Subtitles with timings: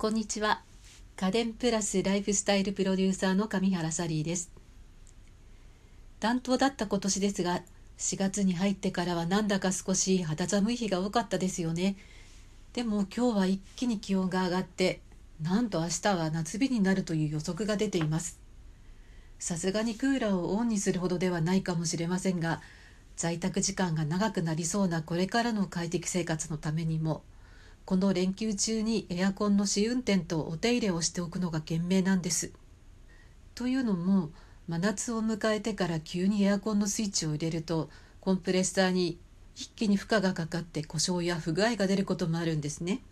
[0.00, 0.62] こんにちは。
[1.14, 4.50] 家電プラスライフスタイルプロデューサーの上原サリーです。
[6.20, 7.60] 担当だった今年ですが
[7.98, 11.96] 4月に入ってからはなんだか少し肌寒い日が多かったですよね。
[12.72, 15.02] でも今日は一気に気温が上がって
[15.42, 18.40] なんと明日は夏日になるという予測が出ています。
[19.38, 22.62] さすがにクーラーをオンにするほどではないかもしれませんが
[23.16, 27.22] 在宅時間が長くなりそうなこれからの快適生活のためにも
[27.84, 32.52] この連休中にエアコンの試運転とお手入れをしておくのが賢明なんです。
[33.54, 34.30] というのも
[34.68, 37.90] 真夏を迎えてから急にエアコンのスイッチを入れると
[38.20, 39.18] コンプレッサーに
[39.56, 43.02] 一気に負荷がかかって故障や不具合が出ることもあるんですね。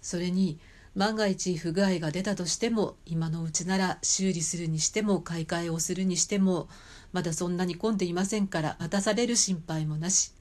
[0.00, 0.58] それに
[0.94, 6.68] 万が一不具合が出たとしても今のうちなら修理するにしても買い替えをするにしても
[7.12, 10.32] まだそんなに混んでいませんから待たされる心配もなし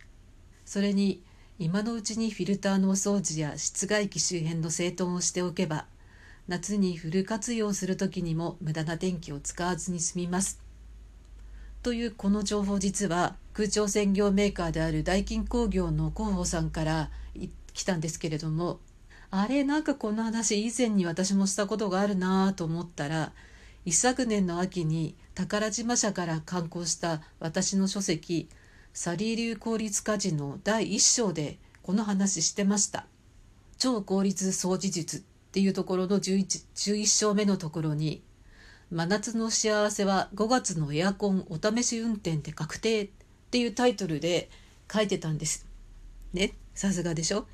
[0.66, 1.22] それに
[1.62, 5.88] 今のうちにフィルターのお掃除や室外機周辺の整頓をしておけば
[6.48, 10.62] 夏にフル活用する時にも無駄な電気を使わずに済みます。
[11.84, 17.12] というこの情報実は空調専業メーカーであるダイキン工業の広報さんから
[17.74, 18.80] 来たんですけれども
[19.30, 23.34] あれなんかこの話以前に私もしたことがあるなぁと思ったら
[23.86, 28.48] 一昨年の秋に宝島社から刊行した私の書籍
[28.94, 33.06] サリー流効率家事の第1章でこの話してました。
[33.78, 38.22] 超効率掃除術っていうところの 11, 11章目のところに
[38.92, 43.10] 真夏の幸せは5月のエアコンお試し運転で確定っ
[43.52, 44.50] ていうタイトルで
[44.92, 45.66] 書いてたんです。
[46.34, 47.48] ねさすがでしょ？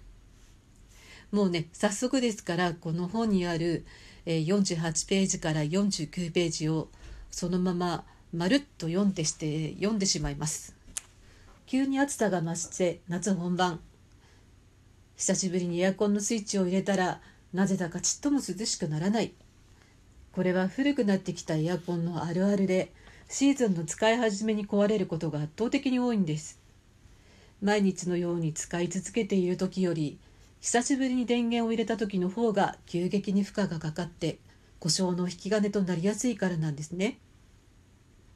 [1.31, 3.85] もうね早速ですからこの本にある
[4.25, 6.87] 48ページから49ページを
[7.29, 10.75] そのまままるっと読んでして読んでしまいます。
[11.67, 13.79] 急に暑さが増して夏本番。
[15.17, 17.21] 久しぶりにエアコンのスイッチを入れたら
[17.53, 19.33] なぜだかちっとも涼しくならない。
[20.31, 22.91] これは古くなってきたエアコンのあるあるで
[23.29, 26.59] シーズンの使い始めに壊れることが圧倒的に多いんです。
[27.63, 30.19] 毎日のように使い続けている時より
[30.61, 34.37] 久しぶりに電源を入れた時の方が急激に負荷がかかって
[34.79, 37.17] 故障の引き金となりやすいからなんですね。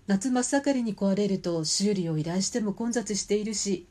[0.09, 3.86] 夏真っ盛りに壊れると修理を依頼しても混雑しているし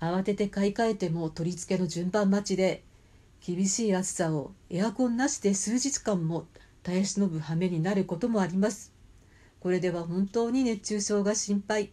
[0.00, 2.82] 慌てて買い替えても取り付けの順番待ちで
[3.40, 6.48] 厳しい暑さをエアコンなしで数日間も
[6.82, 8.92] 耐え忍ぶ羽目になることもあります。
[9.60, 11.92] これでは本当に熱中症が心配。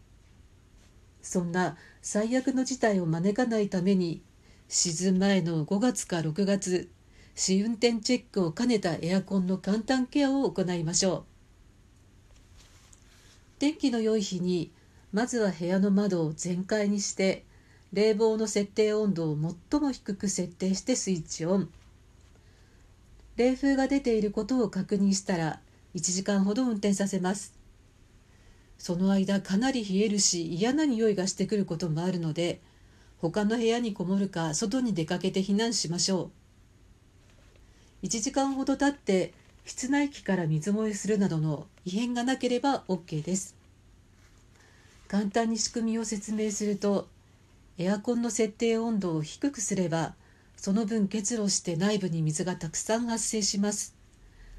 [1.21, 4.23] そんな最悪の事態を招かないために
[4.69, 6.89] シーズン前の5月か6月
[7.35, 11.36] 試運転チェックを兼ねたエアコンの簡単ケアを行いましょう。
[13.59, 14.71] 天気の良い日に
[15.11, 17.45] まずは部屋の窓を全開にして
[17.91, 19.37] 冷房の設定温度を
[19.71, 21.69] 最も低く設定してスイッチオン。
[23.37, 25.59] 冷風が出ていることを確認したら
[25.95, 27.57] 1時間ほど運転させます。
[28.77, 32.61] その間かなり冷えるし嫌な匂いがしてくることもあるので
[33.17, 36.29] 他の部屋にこもるか外に出かけて避難しましょ
[38.03, 38.05] う。
[38.05, 39.33] 1時間ほど経って
[39.67, 43.53] 室内機から水漏れするなどの異変がなければ OK です。
[45.09, 47.09] 簡単に仕組みを説明すると
[47.77, 50.15] エアコンの設定温度を低くすれば
[50.55, 53.93] その分結露して内部に水がたくさん発生します。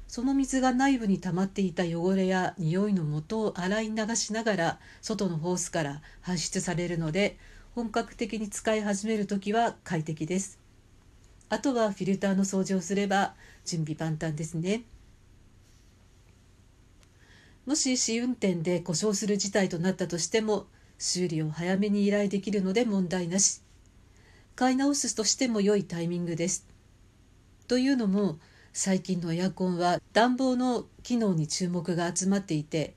[0.07, 7.37] その水が内部に溜まっていた汚れや匂いの元を洗い流しながら外のホースから排出されるので
[7.73, 10.59] 本格的に使い始める時は快適です。
[11.49, 13.33] あとはフィルターの掃除をすれば
[13.65, 14.83] 準備万端ですね。
[17.69, 20.65] もし試運転で故障する事態となったとしても
[20.97, 23.61] 修理を早めに依頼できるので問題なし。
[24.55, 26.65] 買い直すとしても良いタイミングです。
[27.67, 28.39] というのも
[28.73, 32.95] 最近のエアコンは暖房の機能に注目が集まっていて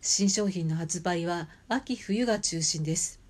[0.00, 3.20] 新商品の発売は秋冬が中心です。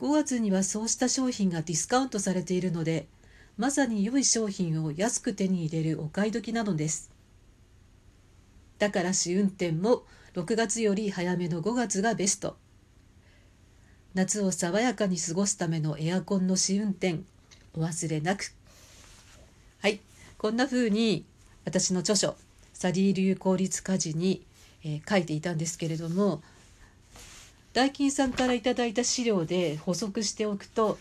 [0.00, 3.06] 5月にはそうした商品がディスカウントされているので
[3.58, 7.11] まさに良い商品を安く手に入れるお買い時なのです。
[8.82, 10.02] だから試運転も
[10.34, 12.56] 6月より早めの5月がベスト。
[14.12, 17.20] 夏を爽やかに過ごすためのエアコンの試運転
[17.74, 18.52] お忘れなく。
[19.78, 20.00] はい。
[20.36, 21.24] こんな風に
[21.64, 22.34] 私の著書
[22.74, 24.44] 「サリー流効率家事に」
[24.82, 26.42] えー、書いていたんですけれども
[27.74, 30.98] ダイキンさんから頂いた資料で補足しておくと、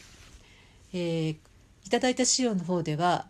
[0.94, 1.36] えー、
[1.84, 3.26] いただいた資料の方では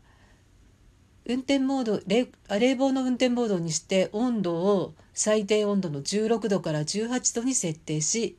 [1.32, 8.38] 運転モード冷房の運転モードにして温度を最低温度の16度から18度に設定し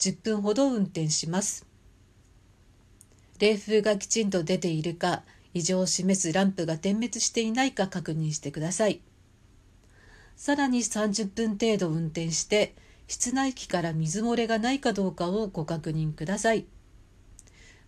[0.00, 1.66] 10分ほど運転します。
[3.38, 5.22] 冷風がきちんと出ているか
[5.54, 9.00] 異常を示すランプが点滅していないか確認してください。
[10.34, 12.74] さらに30分程度運転して
[13.06, 16.66] 室内機から水漏れがないかどうかをご確認ください。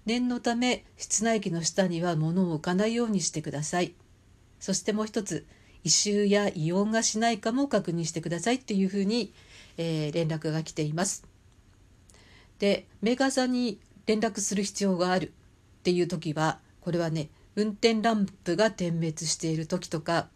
[0.06, 3.94] 念のため室内機の下には物を置かないようにしてください。
[4.62, 5.44] そしてもう一つ
[5.82, 9.34] 異臭や異音がしないかも確認してくださいっていうふうに、
[9.76, 11.26] えー、連絡が来ています。
[12.60, 15.32] でメーカーさんに連絡する必要がある。
[15.80, 20.28] っていう時はこれはね運転ランプが点滅している時とか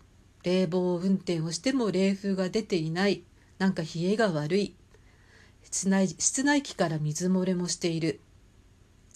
[0.42, 3.22] 冷房運転をしても冷風が出ていない
[3.58, 4.74] なんか冷えが悪い
[5.62, 8.18] 室内室内機から水漏れもしている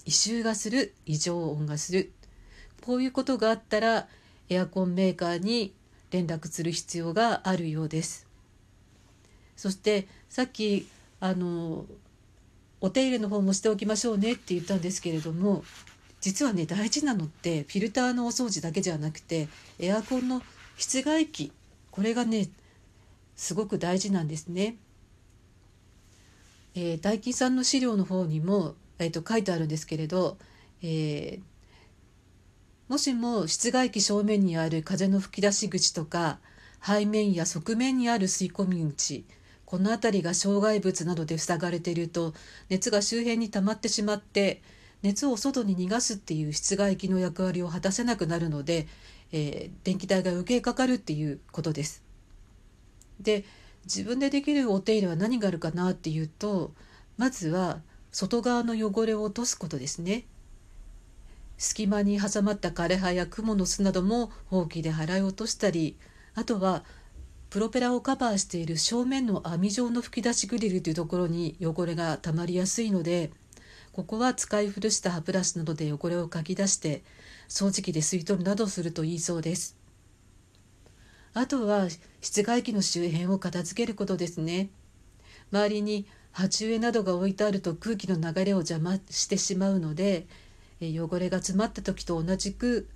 [0.05, 2.13] 異臭がする異常音がする
[2.85, 4.07] こういうことがあったら
[4.51, 5.73] エアコンメーカーに
[6.11, 8.27] 連絡する必要があるようです
[9.55, 10.89] そしてさっき
[11.21, 11.85] あの
[12.81, 15.63] お手入れの方もしておきましょうねって言ったんですけれども
[16.19, 19.47] 実はね大事なのってフィルターのお掃除だけじゃなくて
[19.79, 20.41] エアコンの
[20.75, 21.53] 室外機
[21.89, 22.49] これがね
[23.37, 24.75] すごく大事なんですね。
[26.75, 30.37] えー、大金さんの資料の方にも、えーと、書いてあるんですけれど、
[30.81, 31.41] えー、
[32.91, 36.39] もしも室外機正面にある風の吹き出し口とか
[36.85, 39.23] 背面や側面にある吸い込み口
[39.63, 42.33] この辺りが障害物などで塞がれていると
[42.67, 44.61] 熱が周辺に溜まってしまって
[45.03, 48.89] 熱を外に逃がすっていう室外機の役割を果たせなくなるので、
[49.31, 52.03] えー、電気代が余計かかるっていうことです。
[53.21, 53.45] で
[53.85, 56.73] 自分でできるお手入れは何があるかなっていうと
[57.15, 57.79] まずは
[58.11, 60.25] 外側の汚れを落とすことですね。
[61.61, 65.95] 隙間に挟まった枯葉や蜘蛛の巣などもほうきで払い落としたり
[66.33, 66.83] あとは
[67.51, 73.29] プロペラをカバーしている正面の網状の吹き出しグリルというところに汚れがたまりやすいので
[73.91, 77.03] ここは使い古した歯ブラシなどで汚れをかき出して
[77.47, 79.77] 掃除機で吸い取るなどするといいそうです。
[81.35, 81.89] あとは
[82.21, 84.69] 室外機の周辺を片付けることですね。
[85.51, 90.25] 周りに鉢植えなどが置いてあると空気の流れを邪魔してしまうので
[90.87, 92.87] 汚れが詰まった時と同じく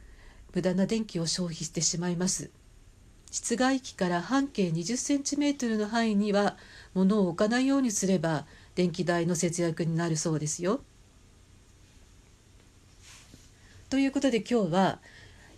[0.53, 2.49] 無駄な電気を消費してしまいます。
[3.31, 6.55] 室外機から半径20センチメートルの範囲には
[6.93, 8.45] 物を置かないようにすれば
[8.75, 10.81] 電気代の節約になるそうですよ。
[13.89, 14.99] ということで今日は、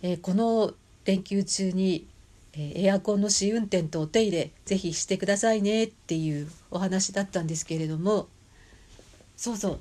[0.02, 0.74] えー、この
[1.04, 2.06] 連休中に、
[2.52, 8.28] えー、エアコンの試運転とお手入れぜひしてくださいねっていうお話だったんですけれども
[9.36, 9.80] そうそう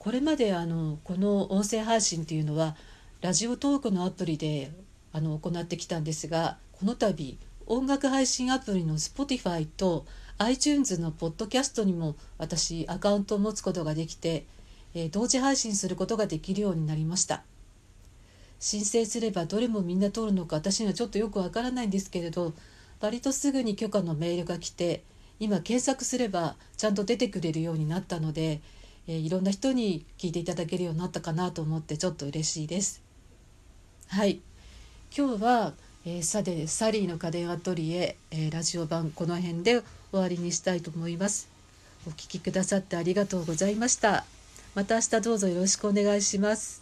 [0.00, 2.74] これまであのこの音声配信っていうのは
[3.20, 4.72] ラジオトークのアプリで
[5.12, 10.06] あの行ってきたんですがこの度音楽配信アプリの Spotify と
[10.38, 14.46] iTunes のポッドキャストにも私アカウントを持つことができて、
[14.94, 17.42] えー、同時配信することができるようになりました。
[18.58, 22.54] 申請すればどれもみんな通るのか私にはちょっとよくわからないんですけれど
[23.00, 25.02] 割とすぐに許可のメールが来て
[25.38, 28.62] 今検索すればちゃんと出てくれるようになったので、
[29.10, 33.02] えー、いろんな人に聞いていただけるようになったかなと思ってちょっと嬉しいです。
[34.08, 34.40] はい。
[35.14, 35.74] 今日は
[36.06, 41.48] えー、さてサリーの家電アトリエ、えー、ラジオ版この辺で終わりにしたいと思います。
[42.06, 44.24] お聞きくださってありがとうございました。
[44.74, 46.79] また明日どうぞよろしくお願いします。